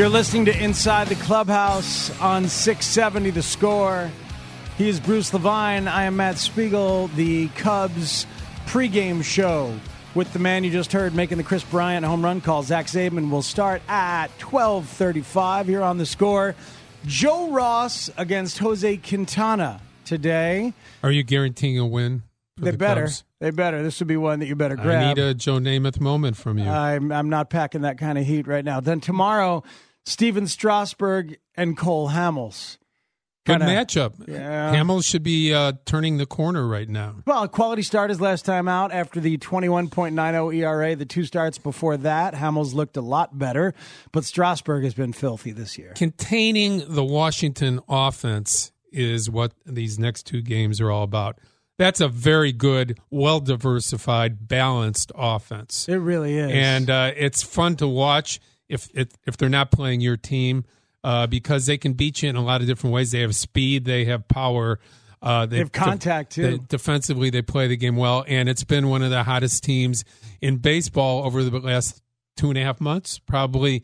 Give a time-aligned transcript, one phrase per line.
[0.00, 4.10] You're listening to Inside the Clubhouse on 670 The Score.
[4.78, 5.86] He is Bruce Levine.
[5.88, 8.24] I am Matt Spiegel, the Cubs
[8.64, 9.78] pregame show
[10.14, 12.62] with the man you just heard making the Kris Bryant home run call.
[12.62, 16.54] Zach Zaidman will start at 1235 here on The Score.
[17.04, 20.72] Joe Ross against Jose Quintana today.
[21.02, 22.22] Are you guaranteeing a win?
[22.56, 23.02] They the better.
[23.02, 23.24] Cubs?
[23.38, 23.82] They better.
[23.82, 25.16] This would be one that you better I grab.
[25.16, 26.64] need a Joe Namath moment from you.
[26.64, 28.80] I'm, I'm not packing that kind of heat right now.
[28.80, 29.62] Then tomorrow,
[30.06, 32.78] Stephen Strasburg and Cole Hamels.
[33.46, 34.28] Good kinda- matchup.
[34.28, 34.74] Yeah.
[34.74, 37.16] Hamels should be uh, turning the corner right now.
[37.26, 40.94] Well, a quality start his last time out after the 21.90 ERA.
[40.94, 43.72] The two starts before that, Hamels looked a lot better,
[44.12, 45.92] but Strasburg has been filthy this year.
[45.96, 51.38] Containing the Washington offense is what these next two games are all about.
[51.78, 55.88] That's a very good, well diversified, balanced offense.
[55.88, 56.50] It really is.
[56.52, 58.38] and uh, it's fun to watch
[58.70, 60.64] if if, if they're not playing your team
[61.04, 63.10] uh, because they can beat you in a lot of different ways.
[63.10, 64.78] They have speed, they have power,
[65.22, 66.42] uh, They have contact, too.
[66.42, 70.04] they- defensively, they play the game well, and it's been one of the hottest teams
[70.40, 72.02] in baseball over the last
[72.36, 73.18] two and a half months.
[73.18, 73.82] Probably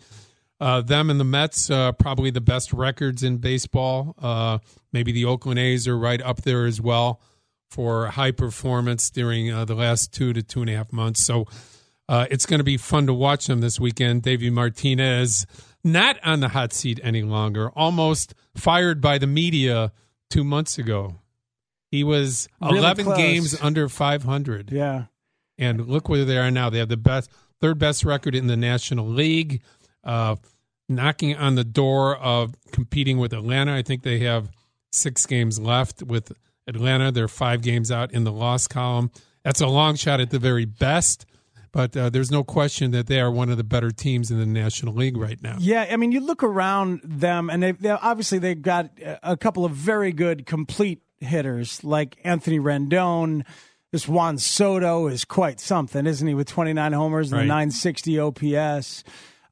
[0.61, 4.15] uh, them and the Mets, uh, probably the best records in baseball.
[4.19, 4.59] Uh,
[4.93, 7.21] maybe the Oakland A's are right up there as well
[7.71, 11.23] for high performance during uh, the last two to two and a half months.
[11.23, 11.47] So
[12.09, 14.23] uh, it's going to be fun to watch them this weekend.
[14.23, 15.47] Davey Martinez
[15.85, 19.93] not on the hot seat any longer, almost fired by the media
[20.31, 21.17] two months ago.
[21.91, 23.17] He was Really 11 close.
[23.17, 24.71] games under 500.
[24.73, 25.05] yeah.
[25.59, 26.69] And look where they are now.
[26.69, 27.31] They have the best,
[27.63, 29.63] third best record in the National League,
[30.05, 30.37] uh,
[30.89, 33.75] knocking on the door of competing with Atlanta.
[33.75, 34.51] I think they have
[34.93, 36.33] six games left with
[36.67, 37.11] Atlanta.
[37.11, 39.11] They're five games out in the loss column.
[39.45, 41.25] That's a long shot at the very best,
[41.77, 44.47] but uh, there's no question that they are one of the better teams in the
[44.47, 45.57] National League right now.
[45.61, 48.89] Yeah, I mean, you look around them, and they obviously they've got
[49.23, 53.45] a couple of very good complete hitters like Anthony Rendon.
[53.93, 56.33] This Juan Soto is quite something, isn't he?
[56.33, 57.45] With 29 homers and Right.
[57.45, 59.05] a 960 OPS.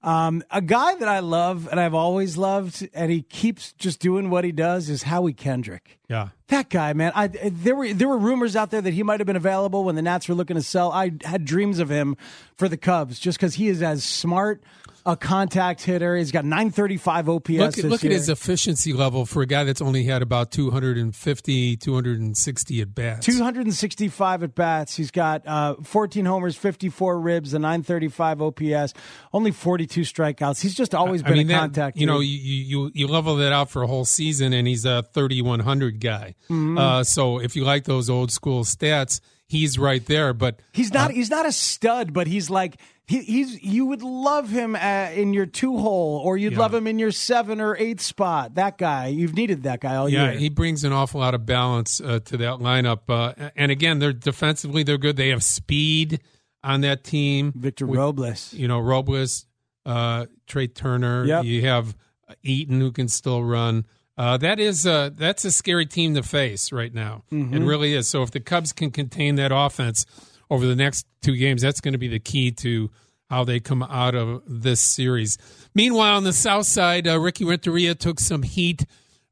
[0.04, 4.28] Um, a guy that I love and I've always loved, and he keeps just doing
[4.28, 5.98] what he does, is Howie Kendrick.
[6.10, 6.28] Yeah.
[6.48, 7.12] That guy, man.
[7.14, 9.94] I there were there were rumors out there that he might have been available when
[9.94, 10.92] the Nats were looking to sell.
[10.92, 12.16] I had dreams of him
[12.56, 14.62] for the Cubs just because he is as smart
[15.06, 16.16] a contact hitter.
[16.16, 17.48] He's got 935 OPS.
[17.50, 22.80] Look, look at his efficiency level for a guy that's only had about 250, 260
[22.80, 23.26] at bats.
[23.26, 24.96] 265 at bats.
[24.96, 28.94] He's got uh, 14 homers, 54 ribs, a 935 OPS,
[29.32, 30.62] only 42 strikeouts.
[30.62, 31.96] He's just always been I mean, a that- contact.
[31.98, 35.02] you know, you, you you level that out for a whole season, and he's a
[35.02, 36.34] 3100 guy.
[36.44, 36.78] Mm-hmm.
[36.78, 39.20] Uh, so if you like those old school stats,
[39.58, 40.32] he's right there.
[40.34, 41.10] But He's not.
[41.12, 42.76] he's not a stud, but he's like
[43.06, 43.62] he, he's.
[43.62, 46.58] You would love him uh, in your two hole, or you'd Yeah.
[46.58, 48.54] love him in your seven or eight spot.
[48.54, 50.32] That guy, you've needed that guy all yeah, year.
[50.32, 53.00] Yeah, he brings an awful lot of balance uh, to that lineup.
[53.08, 55.16] Uh, and again, they're defensively they're good.
[55.16, 56.20] They have speed
[56.62, 57.52] on that team.
[57.54, 58.52] Victor With- Robles.
[58.54, 59.44] You know, Robles,
[59.86, 61.24] uh, Trea Turner.
[61.26, 61.44] Yep.
[61.44, 61.94] You have
[62.42, 63.84] Eaton who can still run.
[64.16, 67.24] Uh, that is uh, that's a scary team to face right now.
[67.32, 67.54] Mm-hmm.
[67.54, 68.08] It really is.
[68.08, 70.06] So if the Cubs can contain that offense
[70.50, 72.90] over the next two games, that's going to be the key to
[73.28, 75.36] how they come out of this series.
[75.74, 78.84] Meanwhile, on the south side, uh, Ricky Renteria took some heat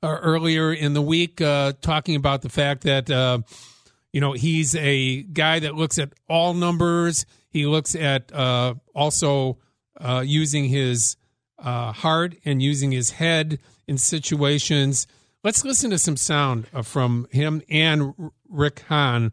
[0.03, 3.39] uh, earlier in the week, uh, talking about the fact that uh,
[4.13, 7.25] you know he's a guy that looks at all numbers.
[7.51, 9.59] He looks at uh, also
[10.01, 11.17] uh, using his
[11.59, 15.07] uh, heart and using his head in situations.
[15.45, 18.15] Let's listen to some sound uh, from him and
[18.49, 19.33] Rick Hahn,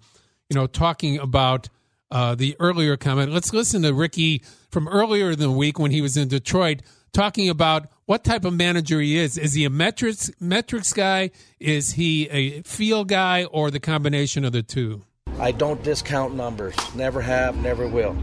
[0.50, 1.70] you know, talking about
[2.12, 3.32] uh, the earlier comment.
[3.32, 6.82] Let's listen to Ricky from earlier in the week when he was in Detroit
[7.12, 9.38] talking about what type of manager he is.
[9.38, 11.32] Is he a metrics metrics guy?
[11.60, 15.04] Is he a feel guy or the combination of the two?
[15.40, 16.76] I don't discount numbers.
[16.96, 18.18] Never have, never will.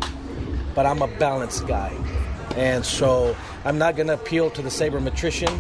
[0.75, 1.97] But I'm a balanced guy.
[2.57, 5.59] And so I'm not going to appeal to the sabermetrician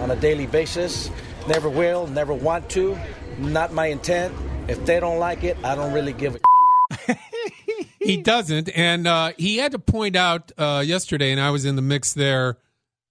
[0.00, 1.10] on a daily basis.
[1.46, 2.98] Never will, never want to.
[3.38, 4.34] Not my intent.
[4.68, 7.16] If they don't like it, I don't really give a.
[7.98, 11.76] he doesn't, and uh, he had to point out uh, yesterday, and I was in
[11.76, 12.58] the mix there.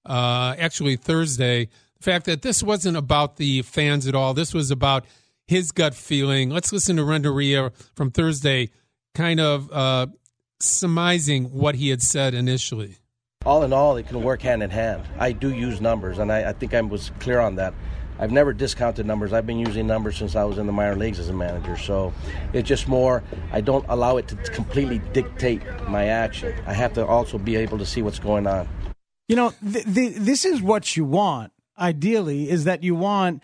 [0.05, 1.65] Uh, actually, Thursday,
[1.97, 4.33] the fact that this wasn't about the fans at all.
[4.33, 5.05] This was about
[5.47, 6.49] his gut feeling.
[6.49, 8.69] Let's listen to Renteria from Thursday,
[9.15, 10.07] kind of uh,
[10.59, 12.98] surmising what he had said initially.
[13.49, 15.01] All in all, it can work hand in hand.
[15.17, 17.73] I do use numbers, and I, I think I was clear on that.
[18.19, 19.33] I've never discounted numbers.
[19.33, 21.75] I've been using numbers since I was in the minor leagues as a manager.
[21.75, 22.13] So
[22.53, 26.53] it's just more, I don't allow it to completely dictate my action.
[26.67, 28.69] I have to also be able to see what's going on.
[29.27, 33.41] You know, th- th- this is what you want, ideally, is that you want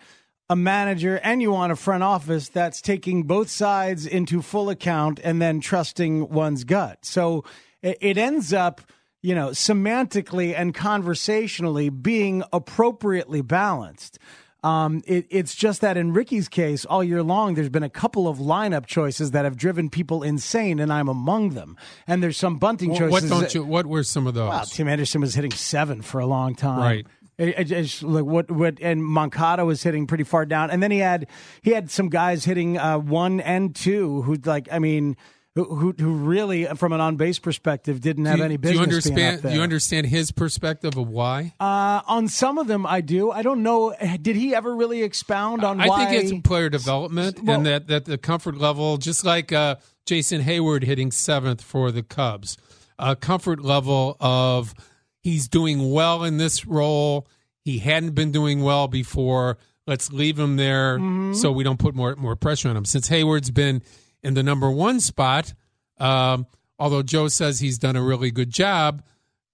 [0.48, 5.18] a manager and you want a front office that's taking both sides into full account
[5.24, 7.04] and then trusting one's gut.
[7.04, 7.42] So
[7.82, 8.82] it, it ends up
[9.22, 14.18] you know, semantically and conversationally being appropriately balanced.
[14.62, 18.26] Um, it, it's just that in Ricky's case, all year long, there's been a couple
[18.26, 21.76] of lineup choices that have driven people insane, and I'm among them.
[22.08, 23.12] And there's some bunting choices.
[23.12, 23.64] What don't you?
[23.64, 24.48] What were some of those?
[24.48, 27.06] Well, Tim Anderson was hitting seven for a long time, right?
[27.38, 30.98] It, it, like what what and Moncada was hitting pretty far down, and then he
[30.98, 31.28] had
[31.62, 35.16] he had some guys hitting uh, one and two who like I mean
[35.64, 38.72] who, who really, from an on base perspective, didn't have you, any business.
[38.72, 39.42] Do you understand?
[39.42, 41.54] Do you understand his perspective of why?
[41.58, 43.30] Uh, on some of them, I do.
[43.30, 43.94] I don't know.
[44.20, 46.04] Did he ever really expound on I why?
[46.04, 50.42] think it's player development well, and that that the comfort level, just like uh, Jason
[50.42, 52.58] Heyward hitting seventh for the Cubs,
[52.98, 54.74] a comfort level of
[55.22, 57.26] he's doing well in this role.
[57.64, 59.56] He hadn't been doing well before.
[59.86, 61.32] Let's leave him there mm-hmm.
[61.32, 62.84] so we don't put more more pressure on him.
[62.84, 63.82] Since Heyward's been
[64.26, 65.54] in the number one spot.
[65.98, 66.46] Um,
[66.78, 69.02] although Joe says he's done a really good job,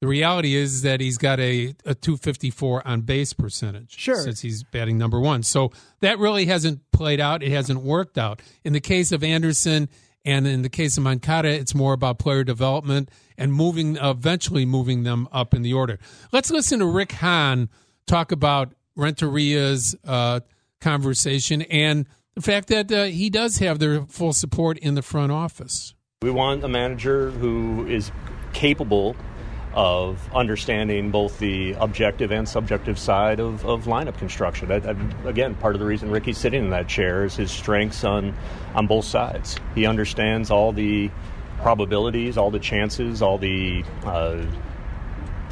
[0.00, 3.96] the reality is that he's got a, a 254 on base percentage.
[3.96, 4.16] Sure.
[4.16, 5.42] Since he's batting number one.
[5.42, 5.70] So
[6.00, 7.42] that really hasn't played out.
[7.42, 8.40] It hasn't worked out.
[8.64, 9.88] In the case of Anderson
[10.24, 15.02] and in the case of Moncada, it's more about player development and moving, eventually moving
[15.02, 15.98] them up in the order.
[16.32, 17.68] Let's listen to Rick Hahn
[18.06, 20.40] talk about Renteria's uh,
[20.80, 25.32] conversation and the fact that uh, he does have their full support in the front
[25.32, 25.94] office.
[26.22, 28.12] We want a manager who is
[28.52, 29.16] capable
[29.74, 34.70] of understanding both the objective and subjective side of, of lineup construction.
[34.70, 38.04] I, I, again, part of the reason Ricky's sitting in that chair is his strengths
[38.04, 38.34] on,
[38.74, 39.56] on both sides.
[39.74, 41.10] He understands all the
[41.58, 44.44] probabilities, all the chances, all the uh,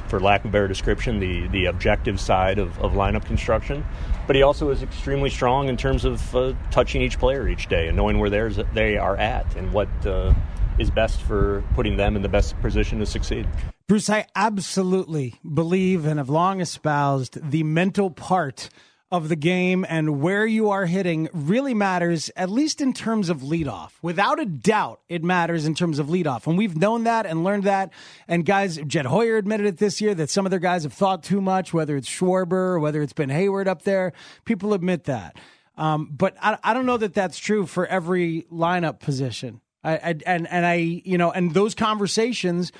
[0.08, 3.86] for lack of a better description, the, the objective side of, of lineup construction.
[4.30, 7.88] But he also is extremely strong in terms of uh, touching each player each day
[7.88, 10.32] and knowing where they are at and what uh,
[10.78, 13.48] is best for putting them in the best position to succeed.
[13.88, 18.68] Bruce, I absolutely believe and have long espoused the mental part
[19.10, 23.38] of the game and where you are hitting really matters, at least in terms of
[23.38, 23.90] leadoff.
[24.02, 26.46] Without a doubt, it matters in terms of leadoff.
[26.46, 27.92] And we've known that and learned that.
[28.28, 31.24] And guys, Jed Hoyer admitted it this year that some of their guys have thought
[31.24, 34.12] too much, whether it's Schwarber or whether it's been Heyward up there.
[34.44, 35.36] People admit that.
[35.76, 39.60] Um, but I, I don't know that that's true for every lineup position.
[39.82, 42.70] I, I, and and I you know and those conversations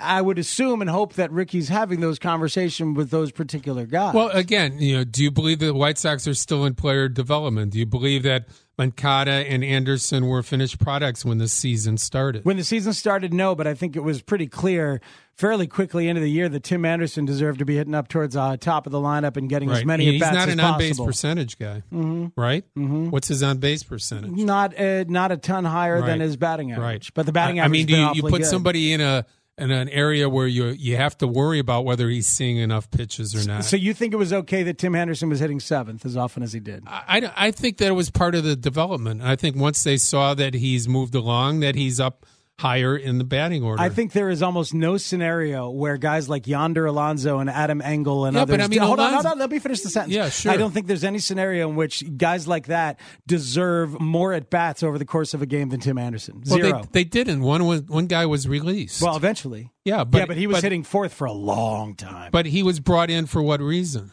[0.00, 4.14] I would assume and hope that Ricky's having those conversations with those particular guys.
[4.14, 7.08] Well, again, you know, do you believe that the White Sox are still in player
[7.08, 7.72] development?
[7.72, 12.44] Do you believe that Moncada and Anderson were finished products when the season started?
[12.44, 15.00] When the season started, no, but I think it was pretty clear
[15.38, 18.42] fairly quickly into the year that Tim Anderson deserved to be hitting up towards the
[18.42, 19.78] uh, top of the lineup and getting right.
[19.78, 22.26] as many He's not an on base percentage guy, mm-hmm.
[22.38, 22.64] right?
[22.76, 23.10] Mm-hmm.
[23.10, 24.32] What's his on base percentage?
[24.32, 26.06] Not uh, not a ton higher right.
[26.06, 27.10] than his batting average, right.
[27.14, 27.70] but the batting average.
[27.70, 28.46] I mean, do you, you put good.
[28.46, 29.24] somebody in a
[29.58, 33.34] in an area where you you have to worry about whether he's seeing enough pitches
[33.34, 33.64] or not.
[33.64, 36.52] So you think it was okay that Tim Anderson was hitting seventh as often as
[36.52, 36.84] he did?
[36.86, 39.22] I, I think that it was part of the development.
[39.22, 42.24] I think once they saw that he's moved along, that he's up
[42.58, 43.80] higher in the batting order.
[43.80, 48.24] I think there is almost no scenario where guys like Yonder Alonso and Adam Engel
[48.24, 48.56] and yeah, others.
[48.56, 50.14] But I mean, hold Alonso, on, hold on, let me finish the sentence.
[50.14, 50.52] Yeah, sure.
[50.52, 54.82] I don't think there's any scenario in which guys like that deserve more at bats
[54.82, 56.44] over the course of a game than Tim Anderson.
[56.44, 56.70] Zero.
[56.70, 57.42] Well, they, they, didn't.
[57.42, 59.00] One was one guy was released.
[59.02, 59.70] Well, eventually.
[59.84, 62.30] Yeah, but yeah, but he was but, hitting fourth for a long time.
[62.32, 64.10] But he was brought in for what reason?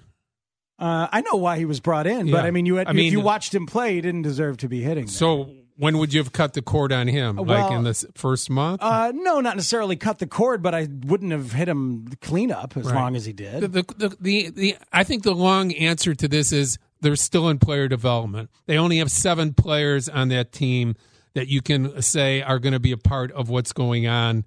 [0.78, 2.34] Uh, I know why he was brought in, Yeah.
[2.34, 4.58] but I mean, you had, I mean- if you watched him play, he didn't deserve
[4.58, 5.06] to be hitting.
[5.06, 5.14] there.
[5.14, 7.36] So when would you have cut the cord on him?
[7.38, 8.82] like in the first month?
[8.82, 12.77] Uh, no, not necessarily cut the cord, but I wouldn't have hit him clean up
[12.77, 12.96] as Right.
[12.96, 13.62] long as he did.
[13.62, 17.50] the, the, the, the, the, I think the long answer to this is they're still
[17.50, 18.50] in player development.
[18.67, 20.96] They only have seven players on that team
[21.34, 24.46] that you can say are going to be a part of what's going on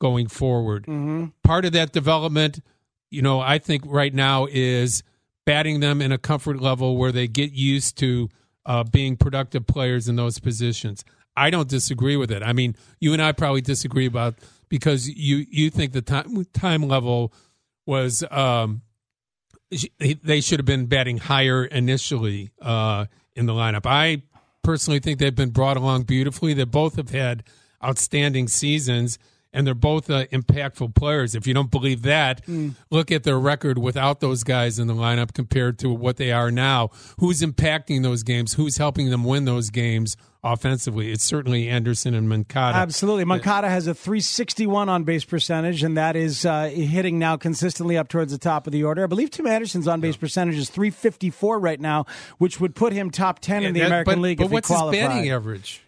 [0.00, 0.84] going forward.
[0.84, 1.26] Mm-hmm.
[1.42, 2.60] Part of that development,
[3.10, 5.02] you know, I think right now is
[5.44, 8.28] batting them in a comfort level where they get used to
[8.68, 11.04] uh, being productive players in those positions.
[11.34, 12.42] I don't disagree with it.
[12.42, 14.34] I mean, you and I probably disagree about
[14.68, 17.32] because you you think the time time level
[17.86, 18.82] was um,
[20.20, 23.86] they should have been batting higher initially uh, in the lineup.
[23.86, 24.22] I
[24.62, 26.52] personally think they've been brought along beautifully.
[26.52, 27.44] They both have had
[27.82, 29.18] outstanding seasons
[29.58, 31.34] and they're both uh, impactful players.
[31.34, 32.76] If you don't believe that, mm.
[32.90, 36.52] look at their record without those guys in the lineup compared to what they are
[36.52, 36.90] now.
[37.18, 38.52] Who's impacting those games?
[38.52, 41.10] Who's helping them win those games offensively?
[41.10, 42.78] It's certainly Anderson and Moncada.
[42.78, 43.24] Absolutely.
[43.24, 48.06] Moncada has a 361 on base percentage, and that is uh, hitting now consistently up
[48.06, 49.02] towards the top of the order.
[49.02, 50.20] I believe Tim Anderson's on base yeah.
[50.20, 52.06] percentage is 354 right now,
[52.38, 54.50] which would put him top 10 yeah, in the that, American but, League but if
[54.52, 55.00] what's he qualified.
[55.00, 55.82] his batting average?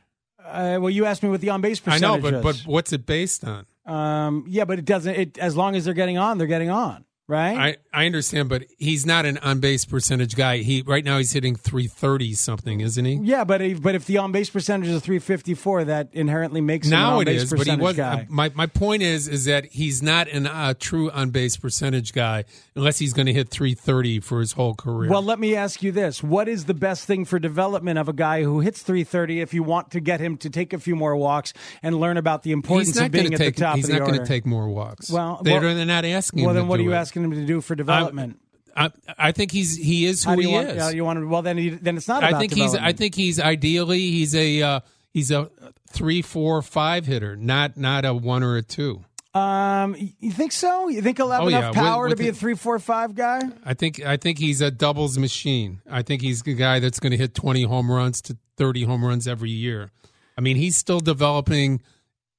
[0.50, 2.02] Uh, well, you asked me what the on base percentage.
[2.02, 2.26] Is.
[2.26, 3.66] I know, but but what's it based on?
[3.86, 5.14] Um, yeah, but it doesn't.
[5.14, 7.78] It as long as they're getting on, they're getting on right?
[7.94, 10.58] I, I understand, but he's not an on base percentage guy.
[10.58, 13.14] He right now he's hitting three thirty something, isn't he?
[13.22, 16.60] Yeah, but if, but if the on base percentage is three fifty four, that inherently
[16.60, 17.50] makes now him it is.
[17.50, 18.26] But he was guy.
[18.28, 22.44] my my point is is that he's not a uh, true on base percentage guy
[22.74, 25.10] unless he's going to hit three thirty for his whole career.
[25.10, 28.12] Well, let me ask you this: What is the best thing for development of a
[28.12, 29.40] guy who hits three thirty?
[29.40, 32.42] If you want to get him to take a few more walks and learn about
[32.42, 35.10] the importance of being at take, the top, he's not going to take more walks.
[35.10, 36.44] Well, they're, well, they're not asking.
[36.44, 36.96] Well, then what are you it.
[36.96, 38.40] asking him to do for development?
[38.76, 40.82] I, I think he's he is who he want, is.
[40.82, 42.22] Uh, you want to, well, then he, then it's not.
[42.22, 42.74] I think he's.
[42.74, 44.80] I think he's ideally he's a uh,
[45.12, 45.50] he's a
[45.90, 49.04] three, four, five hitter, not not a one or a two.
[49.32, 50.88] Um, you think so?
[50.88, 51.82] You think he'll have oh, enough yeah.
[51.82, 53.42] power with, with to be a three, four, five guy?
[53.64, 55.82] I think I think he's a doubles machine.
[55.88, 59.04] I think he's the guy that's going to hit twenty home runs to thirty home
[59.04, 59.90] runs every year.
[60.36, 61.82] I mean, he's still developing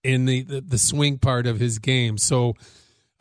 [0.04, 2.18] in the, the, the swing part of his game.
[2.18, 2.56] So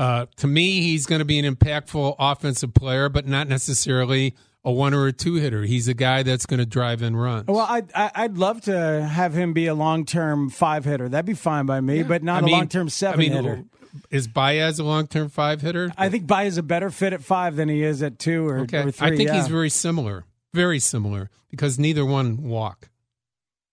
[0.00, 4.72] uh, to me, he's going to be an impactful offensive player, but not necessarily a
[4.72, 5.64] one or a two hitter.
[5.64, 7.48] He's a guy that's going to drive in runs.
[7.48, 11.10] Well, I'd, I'd love to have him be a long term five hitter.
[11.10, 12.04] That'd be fine by me, yeah.
[12.04, 13.64] but not I a long term seven I mean, hitter.
[14.10, 15.92] Is Baez a long term five hitter?
[15.98, 18.60] I think Baez is a better fit at five than he is at two or,
[18.60, 18.78] okay.
[18.78, 19.06] or three.
[19.06, 19.34] I think yeah.
[19.34, 22.88] he's very similar, very similar because neither one walk.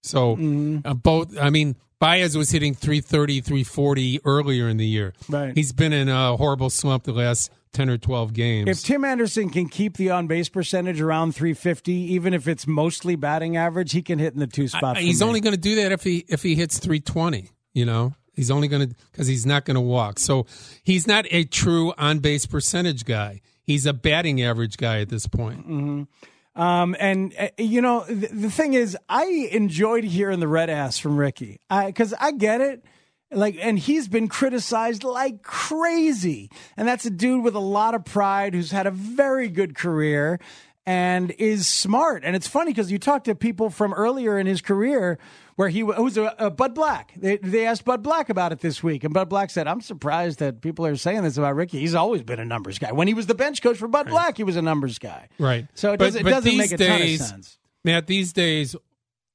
[0.04, 0.80] So mm-hmm.
[0.84, 5.13] uh, both, I mean, Baez was hitting 330, 340 earlier in the year.
[5.27, 5.56] Right.
[5.56, 8.70] He's been in a horrible slump the last 10 or 12 games.
[8.70, 13.16] If Tim Anderson can keep the on base percentage around 350, even if it's mostly
[13.16, 14.98] batting average, he can hit in the two spot.
[14.98, 15.27] he's me.
[15.27, 18.13] only going to do that if he if he hits 320, you know.
[18.34, 20.20] He's only going to because he's not going to walk.
[20.20, 20.46] So
[20.84, 23.42] he's not a true on base percentage guy.
[23.63, 25.68] He's a batting average guy at this point.
[25.68, 26.04] Mm-hmm.
[26.58, 30.98] Um, and uh, you know, the, the, thing is, I enjoyed hearing the red ass
[30.98, 32.84] from Ricky because I, I, get it.
[33.30, 36.50] Like, and he's been criticized like crazy.
[36.76, 40.40] And that's a dude with a lot of pride who's had a very good career
[40.88, 42.24] and is smart.
[42.24, 45.20] And it's funny because you talk to people from earlier in his career
[45.58, 47.14] where he was a, a Bud Black.
[47.18, 50.40] They, they asked Bud Black about it this week, and Bud Black said, "I'm surprised
[50.40, 51.80] that people are saying this about Ricky.
[51.80, 52.92] He's always been a numbers guy.
[52.92, 54.12] When he was the bench coach for Bud right.
[54.12, 55.28] Black, he was a numbers guy.
[55.40, 55.68] Right.
[55.74, 57.58] So it, does, it doesn't make a days, ton of sense.
[57.84, 58.76] Matt, these days,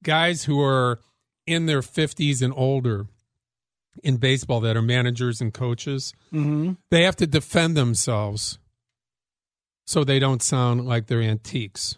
[0.05, 1.01] guys who are
[1.45, 3.07] in their 50s and older
[4.05, 6.75] in baseball that are managers and coaches, mm-hmm.
[6.91, 8.59] they have to defend themselves
[9.87, 11.97] so they don't sound like they're antiques.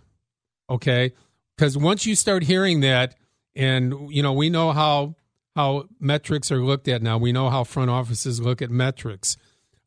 [0.71, 1.13] Okay?
[1.57, 3.15] Because once you start hearing that,
[3.57, 5.17] and you know, we know how
[5.57, 7.19] how metrics are looked at now.
[7.19, 9.37] We know how front offices look at metrics.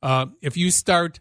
[0.01, 1.19] Uh, if you start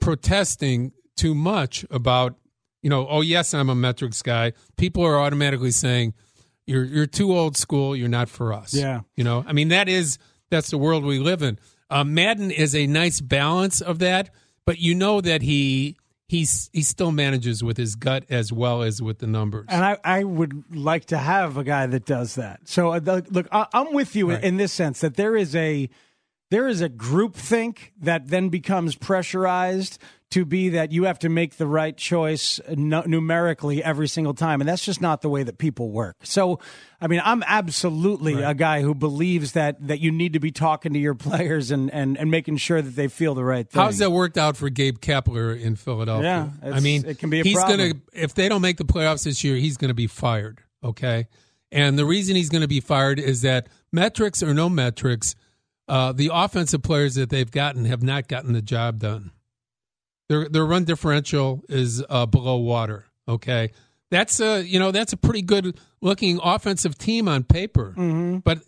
[0.00, 2.36] protesting too much about,
[2.82, 6.14] you know, oh yes, I'm a metrics guy, people are automatically saying
[6.66, 7.94] you're you're too old school.
[7.94, 8.74] You're not for us.
[8.74, 10.18] Yeah, you know, I mean that is
[10.50, 11.58] that's the world we live in.
[11.90, 14.30] Uh, Maddon is a nice balance of that,
[14.64, 15.96] but you know that he
[16.32, 19.66] he's he still manages with his gut as well as with the numbers.
[19.68, 22.60] And I, I would like to have a guy that does that.
[22.64, 24.42] So uh, look, I, am with you right.
[24.42, 25.90] in this sense that there is a
[26.50, 29.98] there is a group think that then becomes pressurized
[30.32, 34.60] to be that you have to make the right choice numerically every single time.
[34.60, 36.16] And that's just not the way that people work.
[36.22, 36.58] So,
[37.00, 38.50] I mean, I'm absolutely right.
[38.50, 41.92] a guy who believes that, that you need to be talking to your players and,
[41.92, 43.80] and, and making sure that they feel the right thing.
[43.80, 46.50] How's that worked out for Gabe Kapler in Philadelphia?
[46.62, 46.74] Yeah.
[46.74, 47.78] I mean, it can be a he's problem.
[47.78, 50.60] Gonna, if they don't make the playoffs this year, he's going to be fired.
[50.82, 51.28] Okay.
[51.70, 55.34] And the reason he's going to be fired is that metrics or no metrics,
[55.88, 59.30] uh, the offensive players that they've gotten have not gotten the job done.
[60.32, 63.04] Their their run differential is uh, below water.
[63.28, 63.70] Okay,
[64.10, 68.38] that's a you know that's a pretty good looking offensive team on paper, mm-hmm.
[68.38, 68.60] but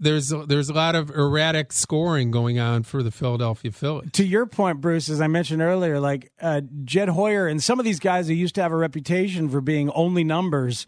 [0.00, 4.10] there's there's a lot of erratic scoring going on for the Philadelphia Phillies.
[4.12, 7.84] To your point, Bruce, as I mentioned earlier, like uh, Jed Hoyer and some of
[7.84, 10.86] these guys who used to have a reputation for being only numbers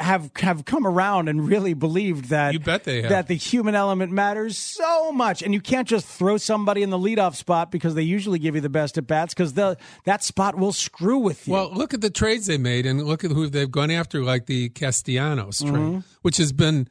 [0.00, 3.10] have have come around and really believed that You bet they have.
[3.10, 6.98] that the human element matters so much, and you can't just throw somebody in the
[6.98, 10.56] leadoff spot because they usually give you the best at bats because the that spot
[10.56, 11.52] will screw with you.
[11.52, 14.46] Well, look at the trades they made, and look at who they've gone after, like
[14.46, 16.88] the Castellanos trade, which has been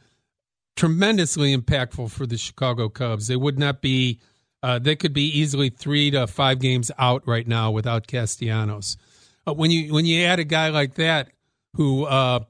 [0.75, 3.27] tremendously impactful for the Chicago Cubs.
[3.27, 4.20] They would not be,
[4.63, 8.98] uh, they could be easily three to five games out right now without Castellanos.
[9.48, 11.30] Uh, when you when you add a guy like that
[11.75, 12.42] who uh,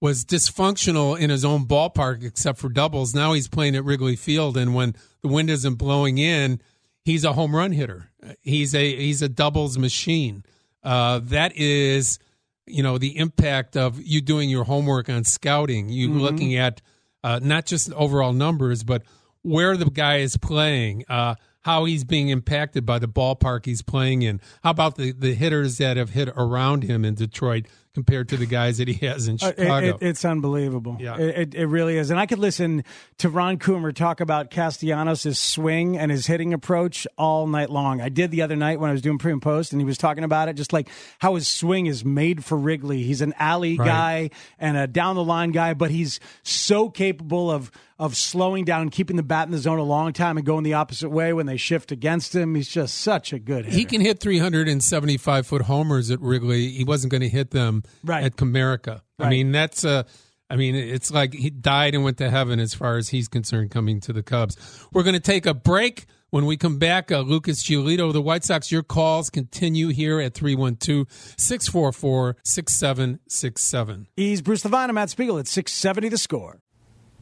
[0.00, 4.56] was dysfunctional in his own ballpark except for doubles, now he's playing at Wrigley Field,
[4.56, 6.60] and when the wind isn't blowing in,
[7.04, 8.10] he's a home run hitter.
[8.40, 10.44] He's a he's a doubles machine.
[10.82, 12.18] Uh, that is,
[12.66, 15.88] you know, the impact of you doing your homework on scouting.
[15.88, 16.82] You looking at
[17.22, 19.02] uh, not just overall numbers, but
[19.42, 24.22] where the guy is playing, uh, how he's being impacted by the ballpark he's playing
[24.22, 24.40] in.
[24.62, 28.44] How about the, the hitters that have hit around him in Detroit compared to the
[28.46, 30.96] guys that he has in Uh, it- it- it's unbelievable.
[30.98, 31.16] Yeah.
[31.16, 32.10] It, it, it really is.
[32.10, 32.82] And I could listen
[33.18, 38.00] to Ron Coomer talk about Castellanos' swing and his hitting approach all night long.
[38.00, 39.96] I did the other night when I was doing pre and post, and he was
[39.96, 40.88] talking about it, just like
[41.20, 43.04] how his swing is made for Wrigley.
[43.04, 43.86] He's an alley Right.
[43.86, 47.70] guy and a down the line guy, but he's so capable of
[48.04, 50.74] of slowing down, keeping the bat in the zone a long time, and going the
[50.74, 52.54] opposite way when they shift against him.
[52.54, 53.76] He's just such a good hitter.
[53.76, 56.68] he can hit 375 foot homers at Wrigley.
[56.70, 58.24] He wasn't going to hit them Right.
[58.24, 59.00] at Comerica.
[59.18, 60.02] I mean, that's uh,
[60.50, 63.70] I mean, it's like he died and went to heaven as far as he's concerned
[63.70, 64.56] coming to the Cubs.
[64.92, 66.04] We're going to take a break.
[66.30, 70.34] When we come back, uh, Lucas Giolito, the White Sox, your calls continue here at
[70.34, 71.06] 312
[71.38, 74.08] 644 6767.
[74.16, 74.88] He's Bruce Levine.
[74.88, 76.60] I'm Matt Spiegel at 670 the score.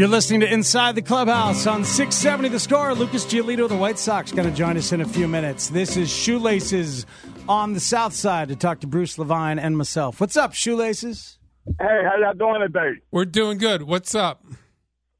[0.00, 2.94] You're listening to Inside the Clubhouse on 670 The Score.
[2.94, 5.68] Lucas Giolito, of the White Sox, going to join us in a few minutes.
[5.68, 7.04] This is Shoelaces
[7.46, 10.18] on the South Side to talk to Bruce Levine and myself.
[10.18, 11.38] What's up, Shoelaces?
[11.78, 12.98] Hey, how y'all doing today?
[13.10, 13.82] We're doing good.
[13.82, 14.42] What's up?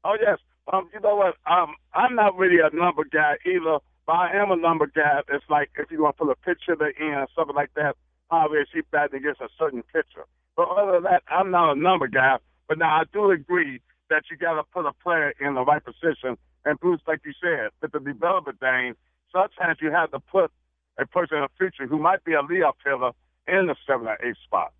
[0.03, 0.39] Oh yes.
[0.73, 1.35] Um, you know what?
[1.45, 5.21] Um, I'm not really a number guy either, but I am a number guy.
[5.31, 7.97] It's like if you want to put a picture in or something like that,
[8.31, 10.25] obviously she batting against a certain pitcher.
[10.57, 12.37] But other than that, I'm not a number guy.
[12.67, 13.79] But now I do agree
[14.11, 16.37] that you got to put a player in the right position.
[16.65, 18.93] And Bruce, like you said, with the development thing,
[19.31, 20.51] sometimes you have to put
[20.99, 23.11] a person in the future who might be a leadoff hitter
[23.47, 24.73] in the seven or eight spot.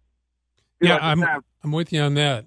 [0.80, 1.24] You Yeah, know, I'm,
[1.63, 2.46] I'm with you on that.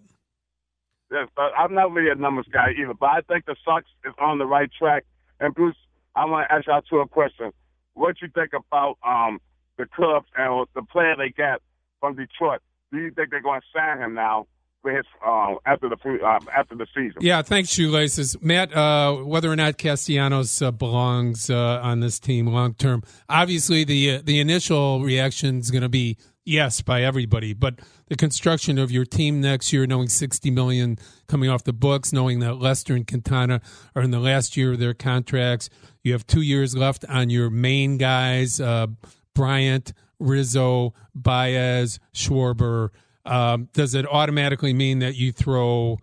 [1.11, 2.95] Yes, but I'm not really a numbers guy either.
[2.95, 5.05] But I think the Sox is on the right track.
[5.41, 5.77] And Bruce,
[6.15, 7.51] I want to ask y'all two a question.
[7.95, 9.41] What you think about um,
[9.79, 11.63] the Cubs and the player they got
[12.01, 12.61] from Detroit?
[12.93, 14.47] Do you think they're going to sign him now
[14.91, 17.17] his um, after the um, after the season?
[17.21, 18.41] Yeah, thanks, Shoelaces.
[18.41, 23.85] Matt, uh, whether or not Castellanos uh, belongs uh, on this team long term, obviously
[23.85, 28.79] the uh, the initial reaction is going to be yes by everybody, but the construction
[28.79, 32.95] of your team next year, knowing sixty million coming off the books, knowing that Lester
[32.95, 33.61] and Quintana
[33.97, 35.71] are in the last year of their contracts,
[36.03, 38.87] you have two years left on your main guys, uh,
[39.35, 42.91] Bryant, Rizzo, Baez, Schwarber.
[43.25, 45.99] Um, does it automatically mean that you throw?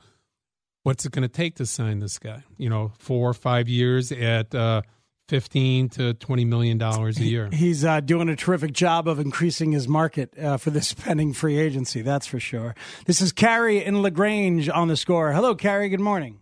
[0.84, 2.44] what's it going to take to sign this guy?
[2.58, 4.82] You know, four or five years at uh,
[5.28, 7.50] fifteen to twenty million dollars a year.
[7.52, 11.58] He's uh, doing a terrific job of increasing his market uh, for this pending free
[11.58, 12.76] agency, that's for sure.
[13.06, 15.34] This is Carrie in LaGrange on the score.
[15.34, 15.90] Hello, Carrie.
[15.90, 16.40] Good morning.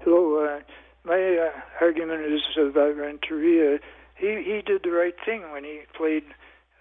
[0.00, 0.44] Hello.
[0.44, 0.60] Uh,
[1.04, 3.78] my uh, argument is about Renteria.
[4.16, 6.24] He he did the right thing when he played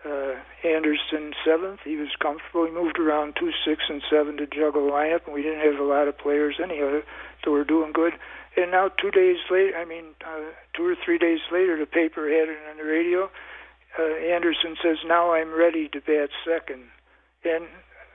[0.08, 1.82] uh, Anderson seventh.
[1.84, 2.66] He was comfortable.
[2.66, 5.80] He moved around two, six, and seven to juggle the lineup, and we didn't have
[5.80, 7.02] a lot of players anyhow,
[7.44, 8.14] so we're doing good.
[8.56, 12.28] And now two days later, I mean, uh, two or three days later, the paper
[12.28, 13.30] had it on the radio.
[14.00, 16.90] Uh, Anderson says, "Now I'm ready to bat second.
[17.44, 17.68] And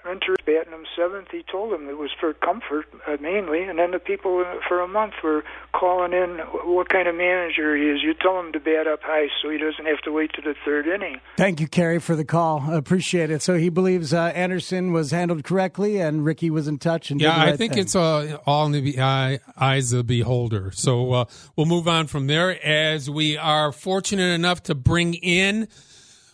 [0.05, 1.29] Renteria batting seventh.
[1.31, 4.81] He told them it was for comfort uh, mainly, and then the people uh, for
[4.81, 8.03] a month were calling in what kind of manager he is.
[8.03, 10.55] You tell him to bat up high so he doesn't have to wait to the
[10.65, 11.21] third inning.
[11.37, 12.65] Thank you, Kerry, for the call.
[12.69, 13.43] I appreciate it.
[13.43, 17.11] So he believes uh, Anderson was handled correctly and Ricky was in touch.
[17.11, 17.83] And yeah, right I think thing.
[17.83, 20.73] it's uh, all in the eye, eyes of the beholder.
[20.73, 21.25] So uh,
[21.57, 25.69] we'll move on from there as we are fortunate enough to bring in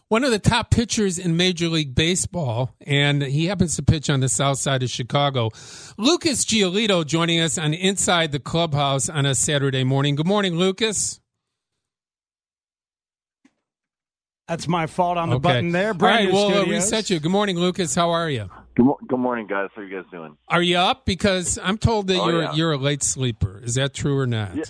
[0.09, 4.21] one of the top pitchers in Major League Baseball, and he happens to pitch on
[4.21, 5.51] the south side of Chicago.
[5.99, 10.15] Lucas Giolito joining us on Inside the Clubhouse on a Saturday morning.
[10.15, 11.21] Good morning, Lucas.
[14.49, 15.43] That's my fault on the Okay.
[15.43, 15.89] button there.
[15.89, 17.21] All Brand right, we'll uh, reset you.
[17.21, 17.95] Good morning, Lucas.
[17.95, 18.49] How are you?
[18.77, 19.69] Good, mo- good morning, guys.
[19.77, 20.39] How are you guys doing?
[20.49, 21.05] Are you up?
[21.05, 22.55] Because I'm told that Oh, you're yeah.
[22.55, 23.61] you're a late sleeper.
[23.63, 24.57] Is that true or not?
[24.57, 24.65] Yeah.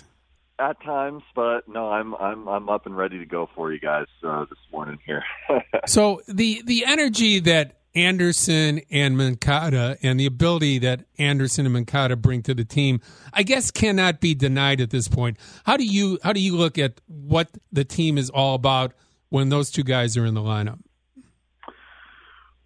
[0.59, 4.07] At times, but no, I'm I'm I'm up and ready to go for you guys
[4.23, 5.23] uh, this morning here.
[5.87, 12.15] So the the energy that Anderson and Moncada and the ability that Anderson and Moncada
[12.15, 12.99] bring to the team,
[13.33, 15.37] I guess cannot be denied at this point.
[15.65, 18.93] How do you how do you look at what the team is all about
[19.29, 20.79] when those two guys are in the lineup?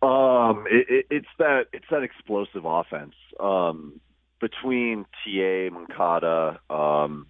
[0.03, 4.01] um, it, it, it's that it's that explosive offense um,
[4.41, 6.59] between Ta Moncada.
[6.69, 7.27] Um,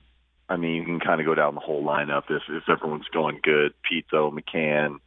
[0.49, 3.39] I mean, you can kind of go down the whole lineup if if everyone's going
[3.41, 3.73] good.
[3.89, 4.99] Pito, McCann,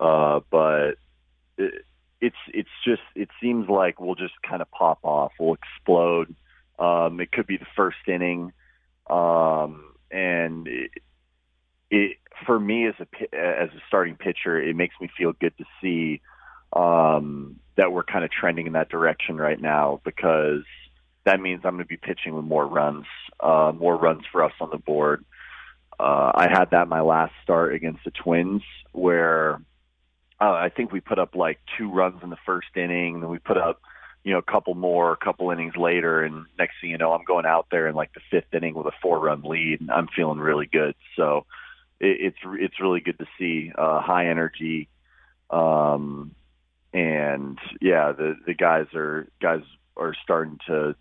[0.00, 0.92] uh, but
[1.56, 1.84] it,
[2.20, 5.32] it's it's just it seems like we'll just kind of pop off.
[5.38, 6.34] We'll explode.
[6.78, 8.52] Um, it could be the first inning,
[9.10, 10.90] um, and it,
[11.90, 15.64] it for me as a as a starting pitcher, it makes me feel good to
[15.80, 16.20] see
[16.72, 20.62] um, that we're kind of trending in that direction right now because
[21.28, 23.04] that means I'm going to be pitching with more runs,
[23.38, 25.26] uh, more runs for us on the board.
[26.00, 28.62] Uh, I had that my last start against the Twins
[28.92, 29.60] where
[30.40, 33.38] uh, I think we put up like two runs in the first inning, then we
[33.38, 33.82] put up
[34.24, 37.24] you know a couple more, a couple innings later, and next thing you know, I'm
[37.24, 40.08] going out there in like the fifth inning with a four run lead, and I'm
[40.08, 40.94] feeling really good.
[41.14, 41.44] So
[42.00, 44.88] it, it's it's really good to see uh, high energy.
[45.50, 46.34] Um,
[46.94, 49.62] and yeah, the the guys are guys
[49.94, 50.96] are starting to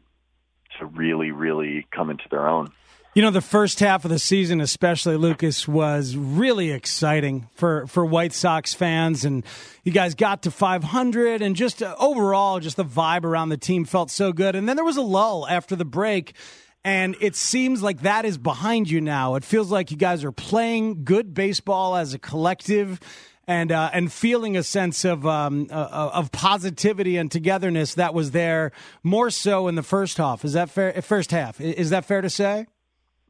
[0.80, 2.72] to really really come into their own.
[3.18, 8.06] You know, the first half of the season, especially Lucas, was really exciting for, for
[8.06, 9.26] White Sox fans.
[9.26, 9.44] And
[9.84, 13.86] you guys got to 500, and just uh, overall, just the vibe around the team
[13.86, 14.56] felt so good.
[14.56, 16.36] And then there was a lull after the break.
[16.84, 19.34] And it seems like that is behind you now.
[19.34, 23.00] It feels like you guys are playing good baseball as a collective
[23.48, 28.32] and uh, and feeling a sense of um, uh, of positivity and togetherness that was
[28.32, 28.72] there
[29.04, 30.44] more so in the first half.
[30.44, 31.02] Is that fair?
[31.02, 32.68] First half is that fair to say?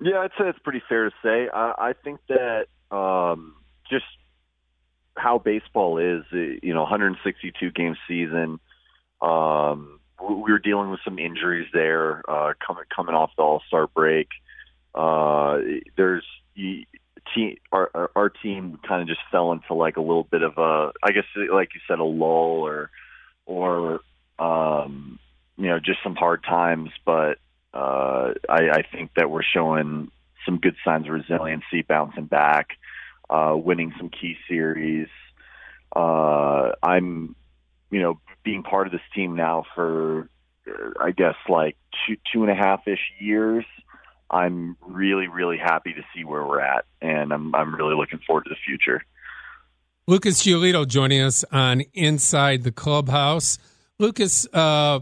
[0.02, 1.50] Yeah, I'd say it's pretty fair to say.
[1.54, 3.56] I, I think that um,
[3.90, 4.06] just
[5.16, 8.60] how baseball is, uh, you know, 162 game season.
[9.22, 13.62] Um, we we were dealing with some injuries there, uh, coming coming off the All
[13.68, 14.28] Star break.
[14.96, 15.60] Uh,
[15.96, 16.26] there's
[17.34, 20.58] team, our, our our team kind of just fell into like a little bit of
[20.58, 22.90] a, I guess, like you said, a lull or
[23.46, 24.02] or
[24.40, 25.20] um,
[25.58, 27.40] you know, just some hard times, but
[27.74, 30.12] uh, I, I think that we're showing
[30.46, 32.70] some good signs of resiliency, bouncing back,
[33.30, 35.08] uh, winning some key series.
[35.96, 37.36] Uh, I'm,
[37.90, 40.30] you know, being part of this team now for,
[41.00, 43.66] I guess, like two two and a half ish years.
[44.30, 48.44] I'm really, really happy to see where we're at, and I'm I'm really looking forward
[48.44, 49.04] to the future.
[50.10, 53.58] Lucas Giolito joining us on Inside the Clubhouse.
[54.00, 55.02] Lucas, uh,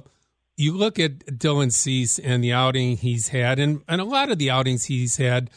[0.58, 4.40] you look at Dylan Cease and the outing he's had, and, and a lot of
[4.40, 5.52] the outings he's had,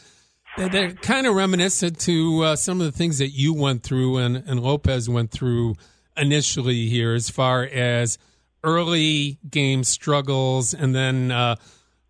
[0.55, 4.17] they're, they're kind of reminiscent to uh, some of the things that you went through
[4.17, 5.75] and, and Lopez went through
[6.15, 8.19] initially here, as far as
[8.63, 11.55] early game struggles and then uh,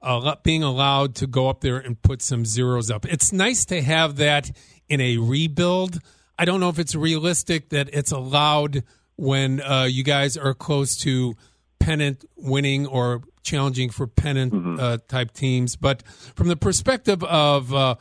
[0.01, 3.05] uh, being allowed to go up there and put some zeros up.
[3.05, 4.51] It's nice to have that
[4.87, 5.99] in a rebuild.
[6.37, 8.83] I don't know if it's realistic that it's allowed
[9.15, 11.35] when uh, you guys are close to
[11.79, 15.75] pennant winning or challenging for pennant uh, type teams.
[15.75, 16.03] But
[16.35, 17.95] from the perspective of uh,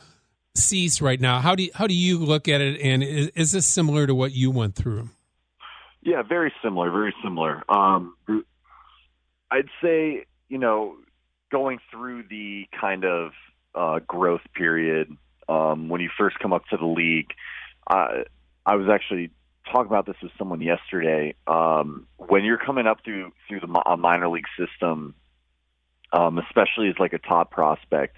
[0.54, 2.80] Cease right now, how do you, how do you look at it?
[2.80, 5.10] And is, is this similar to what you went through?
[6.02, 7.64] Yeah, very similar, very similar.
[7.68, 8.14] Um,
[9.50, 10.96] I'd say, you know,
[11.50, 13.32] going through the kind of
[13.74, 15.16] uh, growth period
[15.48, 17.30] um, when you first come up to the league,
[17.86, 18.24] uh,
[18.66, 19.30] I was actually
[19.72, 21.34] talking about this with someone yesterday.
[21.46, 25.14] Um, when you're coming up through through the a minor league system,
[26.12, 28.16] um, especially as like a top prospect,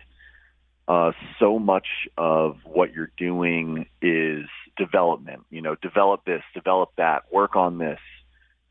[0.88, 5.42] uh, so much of what you're doing is development.
[5.50, 8.00] You know, develop this, develop that, work on this.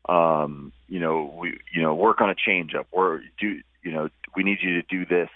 [0.08, 4.42] Um, you know, we, you know, work on a changeup or do, you know, we
[4.42, 5.30] need you to do this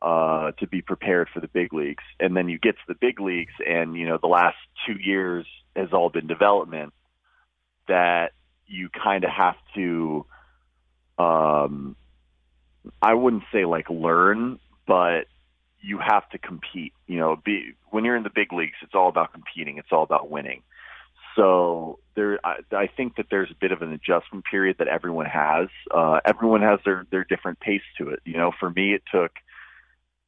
[0.00, 2.04] uh, to be prepared for the big leagues.
[2.18, 4.56] And then you get to the big leagues, and you know, the last
[4.86, 6.92] two years has all been development.
[7.88, 8.32] That
[8.66, 10.24] you kind of have to,
[11.18, 11.96] um,
[13.00, 15.26] I wouldn't say like learn, but
[15.80, 16.92] you have to compete.
[17.06, 19.78] You know, be when you're in the big leagues, it's all about competing.
[19.78, 20.62] It's all about winning.
[21.36, 25.26] So there, I, I think that there's a bit of an adjustment period that everyone
[25.26, 25.68] has.
[25.90, 28.20] Uh, everyone has their their different pace to it.
[28.24, 29.32] You know, for me, it took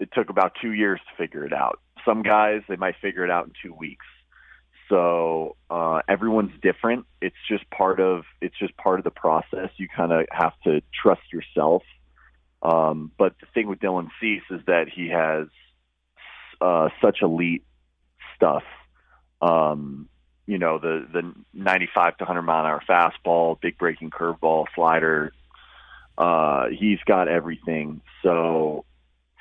[0.00, 1.80] it took about two years to figure it out.
[2.04, 4.06] Some guys they might figure it out in two weeks.
[4.88, 7.06] So uh, everyone's different.
[7.20, 9.70] It's just part of it's just part of the process.
[9.76, 11.82] You kind of have to trust yourself.
[12.62, 15.48] Um, but the thing with Dylan Cease is that he has
[16.60, 17.64] uh, such elite
[18.36, 18.62] stuff.
[19.42, 20.08] Um,
[20.46, 25.32] you know the the 95 to 100 mile an hour fastball, big breaking curveball, slider.
[26.16, 28.00] Uh, he's got everything.
[28.22, 28.84] So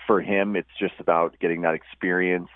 [0.08, 2.50] for him, it's just about getting that experience,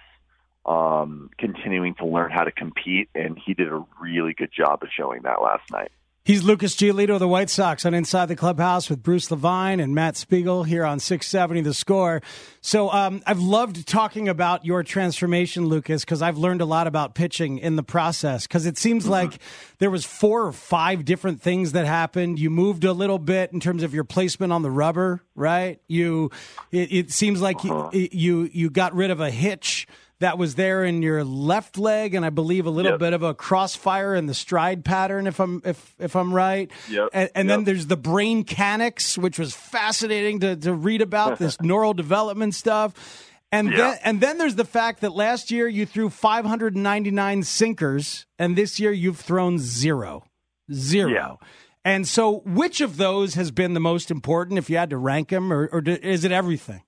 [0.66, 4.90] um, continuing to learn how to compete, and he did a really good job of
[4.92, 5.92] showing that last night.
[6.28, 9.96] He's Lucas Giolito of the White Sox on Inside the Clubhouse with Bruce Levine and
[9.96, 12.22] Matt Spiegel here on 670 The Score.
[12.60, 17.16] So um, I've loved talking about your transformation, Lucas, because I've learned a lot about
[17.16, 18.46] pitching in the process.
[18.46, 19.14] Because it seems mm-hmm.
[19.14, 19.40] like
[19.78, 22.40] there was four or five different things that happened.
[22.40, 25.80] You moved a little bit in terms of your placement on the rubber, right?
[25.88, 26.32] You,
[26.74, 27.92] it, it seems like uh-huh.
[27.94, 29.88] you, you you got rid of a hitch
[30.20, 33.00] that was there in your left leg, and I believe a little yep.
[33.00, 36.72] bit of a crossfire in the stride pattern, if I'm if if I'm right.
[36.90, 37.10] Yep.
[37.14, 37.58] And, and yep.
[37.58, 42.56] then there's the brain canics, which was fascinating to to read about this neural development
[42.56, 43.24] stuff.
[43.52, 48.58] And then and then there's the fact that last year you threw 599 sinkers, and
[48.58, 50.26] this year you've thrown zero,
[50.72, 51.12] zero.
[51.12, 51.48] Yeah.
[51.86, 55.30] And so, which of those has been the most important, if you had to rank
[55.30, 56.82] them, or, or is it everything?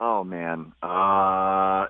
[0.00, 1.86] Oh man, uh,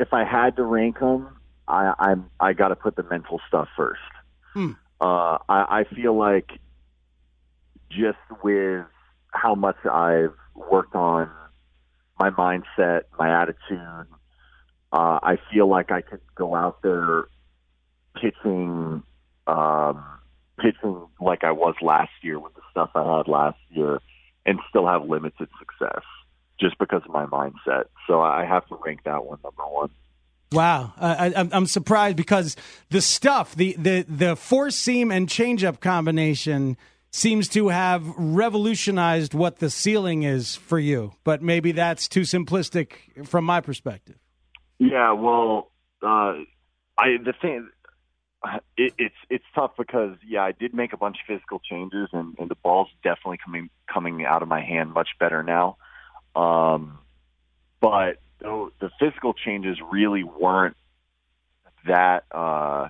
[0.00, 1.28] if I had to rank them,
[1.68, 4.00] I I'm I got to put the mental stuff first.
[4.54, 4.72] Hmm.
[5.00, 6.50] Uh, I, I feel like
[7.90, 8.86] just with
[9.28, 11.30] how much I've worked on
[12.18, 14.06] my mindset, my attitude,
[14.92, 17.28] uh, I feel like I could go out there
[18.20, 19.02] pitching,
[19.46, 20.04] um,
[20.58, 24.00] pitching like I was last year with the stuff I had last year,
[24.46, 26.04] and still have limited success
[26.60, 27.84] just because of my mindset.
[28.06, 29.90] So I have to rank that one number one.
[30.52, 32.56] Wow, uh, I, am surprised because
[32.88, 36.76] the stuff, the the the four seam and changeup combination
[37.12, 41.12] seems to have revolutionized what the ceiling is for you.
[41.22, 44.16] But maybe that's too simplistic from my perspective.
[44.80, 45.70] Yeah, well,
[46.02, 46.34] uh,
[46.98, 47.68] I the thing
[48.76, 52.34] it, it's it's tough because yeah, I did make a bunch of physical changes, and,
[52.38, 55.76] and the ball's definitely coming coming out of my hand much better now.
[56.34, 56.98] Um,
[57.80, 60.76] but the physical changes really weren't
[61.86, 62.88] that uh,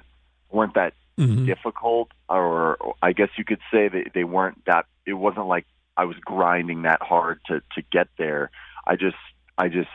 [0.50, 1.46] weren't that mm-hmm.
[1.46, 4.86] difficult, or, or I guess you could say that they weren't that.
[5.06, 8.50] It wasn't like I was grinding that hard to to get there.
[8.86, 9.16] I just
[9.58, 9.90] I just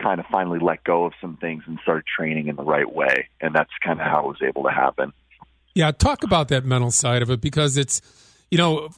[0.00, 3.28] kind of finally let go of some things and started training in the right way,
[3.40, 5.12] and that's kind of how it was able to happen.
[5.74, 8.00] Yeah, talk about that mental side of it because it's
[8.50, 8.88] you know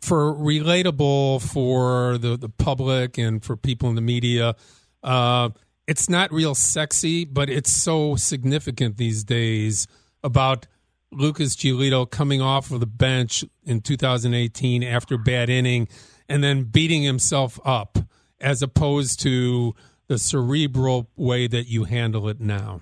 [0.00, 4.54] for relatable for the, the public and for people in the media.
[5.02, 5.48] Uh,
[5.88, 9.88] it's not real sexy, but it's so significant these days
[10.22, 10.66] about
[11.10, 15.88] Lucas Giolito coming off of the bench in 2018 after bad inning
[16.28, 17.98] and then beating himself up
[18.40, 19.74] as opposed to
[20.08, 22.80] the cerebral way that you handle it now.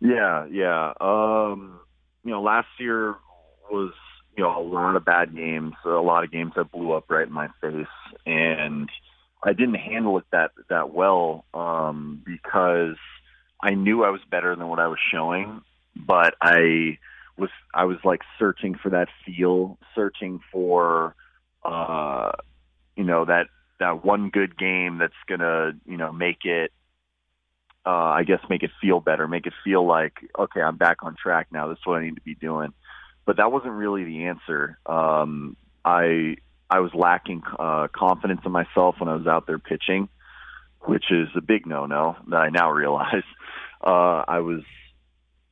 [0.00, 0.94] Yeah, yeah.
[1.00, 1.80] Um,
[2.24, 3.16] you know, last year
[3.70, 3.92] was
[4.40, 7.26] you know, a lot of bad games, a lot of games that blew up right
[7.26, 7.86] in my face,
[8.24, 8.88] and
[9.42, 12.96] I didn't handle it that that well um, because
[13.62, 15.60] I knew I was better than what I was showing,
[15.94, 16.96] but I
[17.36, 21.14] was I was like searching for that feel, searching for
[21.62, 22.32] uh,
[22.96, 23.48] you know that
[23.78, 26.72] that one good game that's gonna you know make it
[27.84, 31.14] uh, I guess make it feel better, make it feel like okay, I'm back on
[31.22, 31.68] track now.
[31.68, 32.72] This is what I need to be doing
[33.30, 34.76] but that wasn't really the answer.
[34.86, 36.34] Um, I
[36.68, 40.08] I was lacking uh, confidence in myself when I was out there pitching,
[40.80, 43.22] which is a big no-no that I now realize.
[43.80, 44.62] Uh, I was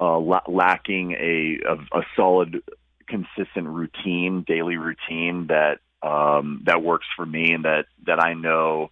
[0.00, 2.64] uh, la- lacking a, a a solid,
[3.06, 8.90] consistent routine, daily routine that um, that works for me, and that that I know.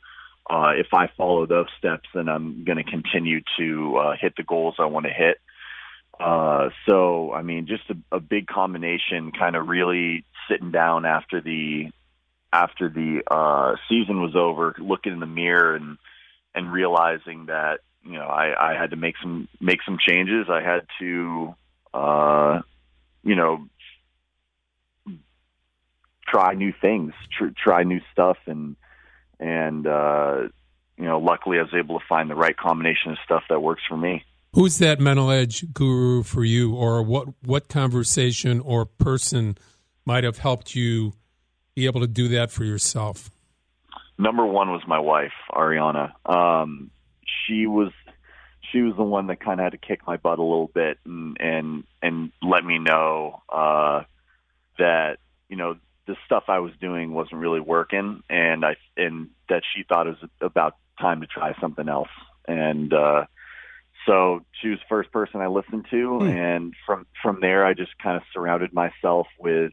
[0.49, 4.44] Uh, if I follow those steps, then I'm going to continue to uh, hit the
[4.44, 5.38] goals I want to hit.
[6.18, 11.40] Uh, so I mean, just a, a big combination, kind of really sitting down after
[11.40, 11.90] the
[12.52, 15.98] after the uh, season was over, looking in the mirror and
[16.55, 20.46] and realizing that you know I, I had to make some make some changes.
[20.48, 21.55] I had to
[21.92, 22.61] uh,
[23.22, 23.68] you know
[26.26, 28.76] try new things, tr- try new stuff, and
[29.38, 30.48] and uh,
[30.96, 33.83] you know, luckily I was able to find the right combination of stuff that works
[33.88, 34.24] for me.
[34.57, 39.59] Who's that mental edge guru for you, or what what conversation or person
[40.07, 41.12] might have helped you
[41.75, 43.31] be able to do that for yourself?
[44.16, 46.12] Number one was my wife, Ariana.
[46.25, 46.90] Um,
[47.27, 47.92] she was
[48.73, 50.97] she was the one that kind of had to kick my butt a little bit
[51.05, 54.05] and and and let me know uh,
[54.79, 55.19] that
[55.51, 59.83] you know the stuff I was doing wasn't really working, and I and that she
[59.83, 62.09] thought it was about time to try something else.
[62.49, 63.27] And uh,
[64.07, 66.29] so she was the first person I listened to, Hmm.
[66.29, 69.73] and from from there I just kind of surrounded myself with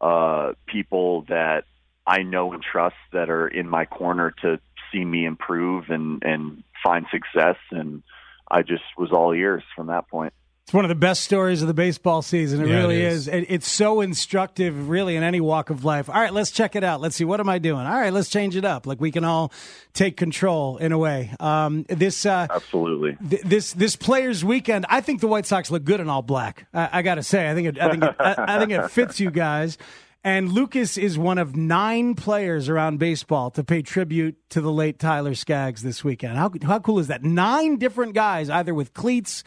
[0.00, 1.64] uh, people that
[2.06, 4.60] I know and trust that are in my corner to
[4.92, 7.56] see me improve and and find success.
[7.70, 8.02] And
[8.50, 10.34] I just was all ears from that point.
[10.66, 12.62] It's one of the best stories of the baseball season.
[12.62, 13.28] It Yeah, really is.
[13.28, 13.28] is.
[13.28, 16.08] It, it's so instructive, really, in any walk of life.
[16.08, 17.02] All right, let's check it out.
[17.02, 17.24] Let's see.
[17.26, 17.86] What am I doing?
[17.86, 18.86] All right, let's change it up.
[18.86, 19.52] Like we can all
[19.92, 21.34] take control in a way.
[21.38, 23.14] Um, this uh, Absolutely.
[23.28, 24.86] th- this this players' weekend.
[24.88, 26.66] I think the White Sox look good in all black.
[26.72, 28.90] I, I got to say, I think it, I think it, I, I think it
[28.90, 29.76] fits you guys.
[30.26, 34.98] And Lucas is one of nine players around baseball to pay tribute to the late
[34.98, 36.38] Tyler Skaggs this weekend.
[36.38, 37.22] How how cool is that?
[37.22, 39.44] Nine different guys, either with cleats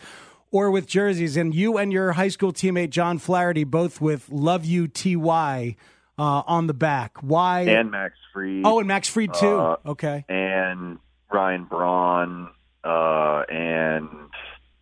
[0.51, 4.65] or with jerseys, and you and your high school teammate John Flaherty both with "Love
[4.65, 5.75] You Ty"
[6.17, 7.17] uh, on the back.
[7.21, 7.61] Why?
[7.61, 8.61] And Max Fried.
[8.65, 9.57] oh, and Max Fried too.
[9.57, 10.25] Uh, okay.
[10.29, 10.99] and
[11.31, 12.49] Ryan Braun,
[12.83, 14.07] uh, and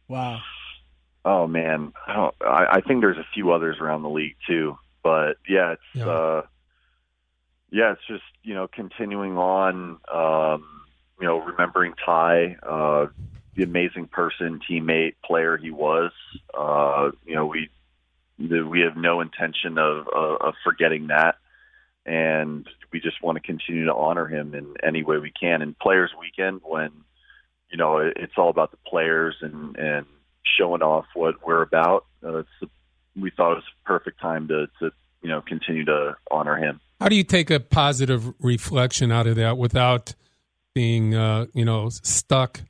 [0.08, 0.40] Wow.
[1.26, 4.78] oh man, I, I, I think there's a few others around the league too.
[5.04, 6.08] But yeah, it's Yeah.
[6.08, 6.42] uh,
[7.72, 10.64] yeah, it's just you know continuing on, um,
[11.20, 13.08] you know, remembering Ty, uh,
[13.56, 16.12] the amazing person, teammate, player he was.
[16.54, 17.70] Uh, you know, we
[18.38, 21.36] we have no intention of, of of forgetting that
[22.06, 25.62] and we just want to continue to honor him in any way we can.
[25.62, 26.92] And Players Weekend, when
[27.72, 30.06] you know it's all about the players and and
[30.58, 32.72] showing off what we're about, uh, it's
[33.16, 34.92] we thought it was a perfect time to to
[35.22, 36.80] you know continue to honor him.
[37.02, 40.16] How do you take a positive reflection out of that without
[40.74, 42.62] being, uh, you know, stuck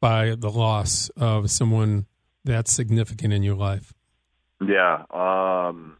[0.00, 2.06] by the loss of someone
[2.44, 3.92] that's significant in your life?
[4.60, 5.96] Yeah, um,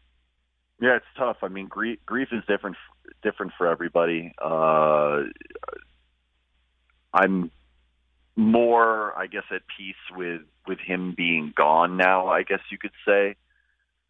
[0.80, 1.38] yeah, it's tough.
[1.42, 2.76] I mean, grief grief is different
[3.22, 4.32] different for everybody.
[4.40, 5.22] Uh,
[7.12, 7.50] I'm
[8.36, 12.28] more, I guess, at peace with with him being gone now.
[12.28, 13.36] I guess you could say.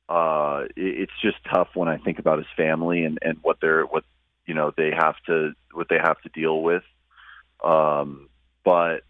[0.08, 3.84] Uh, it, it's just tough when I think about his family and and what they're
[3.84, 4.04] what
[4.46, 6.82] you know they have to what they have to deal with.
[7.62, 8.28] Um,
[8.64, 9.02] but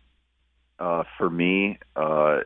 [0.81, 2.40] uh, for me, uh,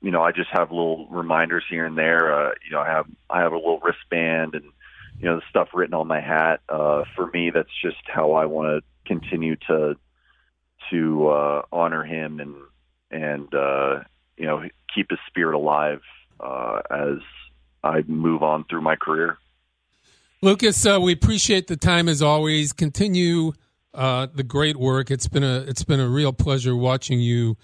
[0.00, 2.32] you know, I just have little reminders here and there.
[2.32, 4.64] Uh, you know, I have I have a little wristband and
[5.18, 6.60] you know the stuff written on my hat.
[6.68, 9.96] Uh, for me, that's just how I want to continue to
[10.90, 12.54] to uh, honor him and
[13.10, 14.00] and uh,
[14.36, 16.00] you know keep his spirit alive
[16.38, 17.18] uh, as
[17.84, 19.38] I move on through my career.
[20.42, 22.72] Lucas, uh, we appreciate the time as always.
[22.72, 23.52] Continue
[23.94, 25.10] uh, the great work.
[25.10, 27.56] It's been a it's been a real pleasure watching you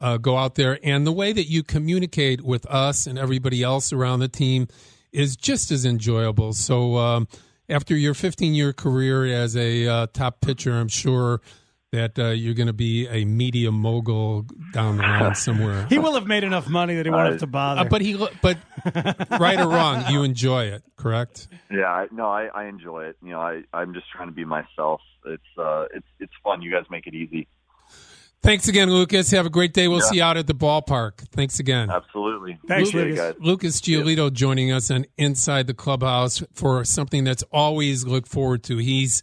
[0.00, 3.92] uh, go out there, and the way that you communicate with us and everybody else
[3.92, 4.66] around the team
[5.12, 6.52] is just as enjoyable.
[6.52, 7.28] So, um,
[7.68, 11.40] after your 15 year career as a uh, top pitcher, I'm sure
[11.92, 15.86] that uh, you're going to be a media mogul down the line somewhere.
[15.88, 17.80] He will have made enough money that he won't Uh, have to bother.
[17.80, 18.58] Uh, but he, but
[19.40, 21.48] right or wrong, you enjoy it, correct?
[21.68, 23.16] Yeah, I, no, I, I enjoy it.
[23.22, 25.00] You know, I I'm just trying to be myself.
[25.26, 26.62] It's uh, it's it's fun.
[26.62, 27.46] You guys make it easy.
[28.42, 29.30] Thanks again, Lucas.
[29.32, 29.86] Have a great day.
[29.86, 30.04] We'll Yeah.
[30.08, 31.18] see you out at the ballpark.
[31.30, 31.90] Thanks again.
[31.90, 32.58] Absolutely.
[32.66, 33.18] Thanks, Appreciate Lucas.
[33.18, 33.34] guys.
[33.38, 38.78] Lucas Giolito joining us on Inside the Clubhouse for something that's always looked forward to.
[38.78, 39.22] He's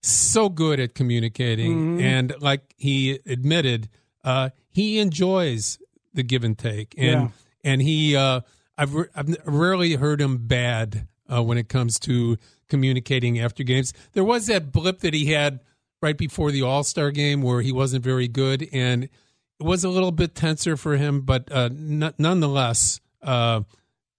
[0.00, 3.88] so good at communicating, and like he admitted,
[4.22, 5.78] uh, he enjoys
[6.14, 7.28] the give and take, and Yeah.
[7.64, 8.42] and he, uh,
[8.78, 12.36] I've re- I've rarely heard him bad uh, when it comes to
[12.72, 13.92] communicating after games.
[14.14, 15.60] There was that blip that he had
[16.00, 19.10] right before the All Star game where he wasn't very good, and it
[19.60, 23.60] was a little bit tenser for him, but uh, n- nonetheless, uh,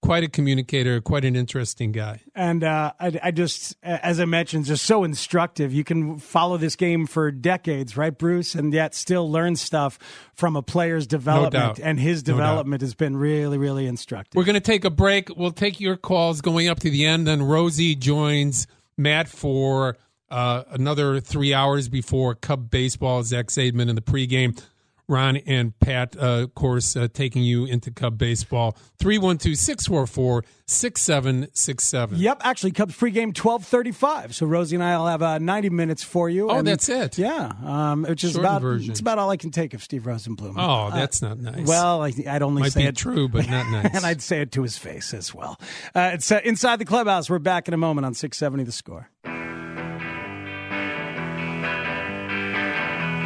[0.04, 2.20] quite a communicator, quite an interesting guy.
[2.34, 5.72] And uh, I, I, just, as I mentioned, just so instructive.
[5.72, 9.98] You can follow this game for decades, right, Bruce, and yet still learn stuff
[10.34, 11.78] from a player's development.
[11.78, 14.36] No and his development no has been really, really instructive.
[14.36, 15.34] We're going to take a break.
[15.34, 17.26] We'll take your calls going up to the end.
[17.26, 18.66] Then Rosie joins
[18.98, 19.96] Matt for
[20.30, 23.22] uh, another three hours before Cub baseball.
[23.22, 24.60] Zach Zaidman in the pregame.
[25.08, 28.76] Ron and Pat, uh, of course, uh, taking you into Cub baseball.
[28.98, 32.18] 312 644 6767.
[32.18, 34.34] Yep, actually, Cubs pregame 1235.
[34.34, 36.50] So Rosie and I will have uh, 90 minutes for you.
[36.50, 37.18] Oh, and, that's it?
[37.18, 38.90] Yeah, um, which is about version.
[38.90, 40.54] it's about all I can take of Steve Rosenbloom.
[40.56, 41.66] Oh, that's not nice.
[41.66, 43.94] Well, I, would only Might say be it true, but not nice.
[43.94, 45.58] and I'd say it to his face as well.
[45.94, 47.28] Uh, it's uh, Inside the Clubhouse.
[47.28, 49.10] We're back in a moment on 670 The Score.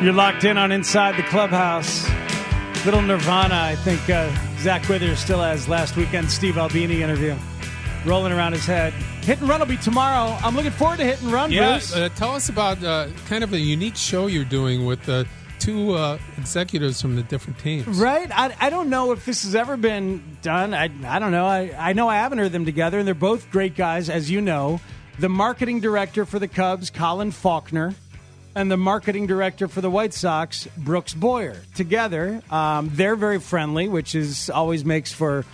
[0.01, 2.09] You're locked in on Inside the Clubhouse.
[2.85, 7.37] Little Nirvana, I think uh, Zach Withers still has last weekend Steve Albini interview
[8.07, 8.93] rolling around his head.
[8.93, 10.39] Hit and Run will be tomorrow.
[10.41, 11.97] I'm looking forward to Hit and Run, yeah, Bruce.
[11.97, 15.25] uh, tell us about uh, kind of a unique show you're doing with uh,
[15.59, 17.89] two uh, executives from the different teams.
[17.99, 18.31] Right?
[18.33, 20.75] I, I don't know if this has ever been done.
[20.75, 21.45] I, I don't know.
[21.45, 24.41] I, I know I haven't heard them together, and they're both great guys, as you
[24.41, 24.81] know.
[25.19, 27.97] The marketing director for the Cubs, Colin Faulkner,
[28.59, 31.57] and the marketing director for the White Sox, Brooks Boyer.
[31.77, 35.45] Together, um, they're very friendly, which is always makes for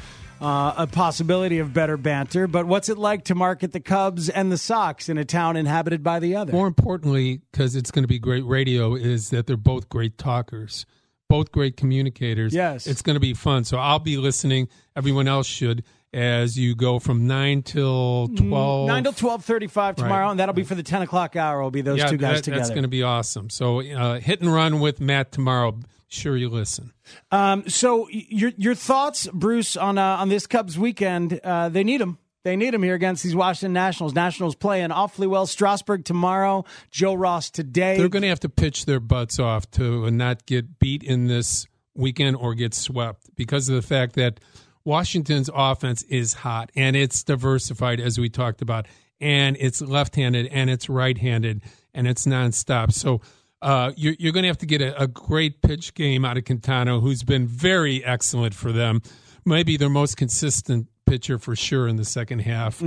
[0.40, 2.46] uh, a possibility of better banter.
[2.46, 6.02] But what's it like to market the Cubs and the Sox in a town inhabited
[6.02, 6.54] by the other?
[6.54, 10.86] More importantly, because it's going to be great radio, is that they're both great talkers,
[11.28, 12.54] both great communicators.
[12.54, 12.86] Yes.
[12.86, 13.64] It's going to be fun.
[13.64, 14.70] So I'll be listening.
[14.96, 15.84] Everyone else should
[16.14, 18.86] as you go from nine till twelve.
[18.88, 20.30] Nine till twelve thirty-five tomorrow, Right.
[20.30, 21.62] and that'll be for the ten o'clock hour.
[21.62, 22.60] Will be those yeah, two guys that- together.
[22.60, 23.50] That's going to be awesome.
[23.50, 25.78] So uh, hit and run with Matt tomorrow.
[26.08, 26.92] Sure, you listen.
[27.32, 31.40] Um, so your your thoughts, Bruce, on uh, on this Cubs weekend?
[31.42, 32.18] Uh, they need them.
[32.44, 34.12] They need them here against these Washington Nationals.
[34.14, 35.46] Nationals playing awfully well.
[35.46, 36.66] Strasburg tomorrow.
[36.90, 37.96] Joe Ross today.
[37.96, 41.66] They're going to have to pitch their butts off to not get beat in this
[41.94, 44.40] weekend or get swept because of the fact that
[44.84, 48.86] Washington's offense is hot and it's diversified, as we talked about,
[49.20, 51.62] and it's left handed and it's right handed
[51.94, 52.92] and it's nonstop.
[52.92, 53.20] So
[53.62, 56.44] uh, you're, you're going to have to get a, a great pitch game out of
[56.44, 59.00] Quintana, who's been very excellent for them.
[59.46, 62.82] Maybe their most consistent pitcher for sure in the second half.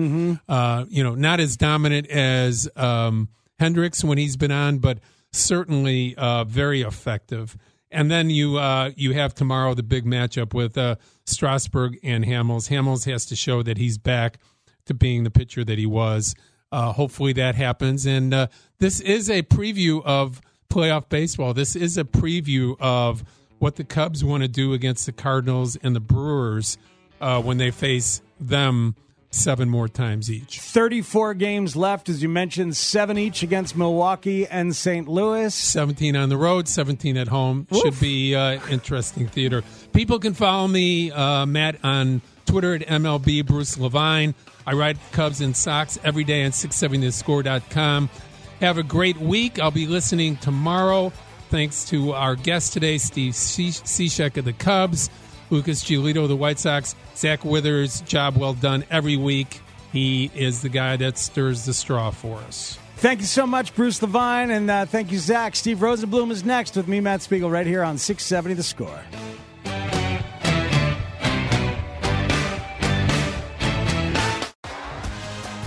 [0.47, 3.29] Uh, you know, not as dominant as um,
[3.59, 4.99] Hendricks when he's been on, but
[5.31, 7.57] certainly uh, very effective.
[7.91, 12.69] And then you uh, you have tomorrow the big matchup with uh, Strasburg and Hamels.
[12.69, 14.39] Hamels has to show that he's back
[14.85, 16.35] to being the pitcher that he was.
[16.71, 18.05] Uh, hopefully that happens.
[18.05, 18.47] And uh,
[18.79, 21.53] this is a preview of playoff baseball.
[21.53, 23.23] This is a preview of
[23.59, 26.77] what the Cubs want to do against the Cardinals and the Brewers
[27.21, 28.95] uh, when they face them
[29.29, 30.59] seven more times each.
[30.59, 35.07] 34 games left, as you mentioned, seven each against Milwaukee and St.
[35.07, 35.53] Louis.
[35.53, 37.67] 17 on the road, 17 at home.
[37.73, 39.63] Should be uh, interesting theater.
[39.93, 44.33] People can follow me, uh, Matt, on Twitter at MLB Bruce Levine.
[44.65, 48.09] I write Cubs and Sox every day on 670thescore.com.
[48.59, 49.59] Have a great week.
[49.59, 51.11] I'll be listening tomorrow.
[51.49, 55.09] Thanks to our guest today, Steve Cishek of the Cubs,
[55.49, 58.01] Lucas Giolito of the White Sox, Zach Withers.
[58.01, 59.61] Job well done every week.
[59.91, 62.77] He is the guy that stirs the straw for us.
[62.97, 65.55] Thank you so much, Bruce Levine, and uh, thank you, Zach.
[65.55, 69.03] Steve Rosenbloom is next with me, Matt Spiegel, right here on 670 The Score.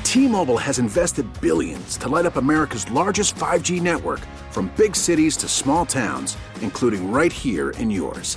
[0.02, 4.18] T-Mobile has invested billions to light up America's largest 5G network
[4.50, 8.36] from big cities to small towns, including right here in yours.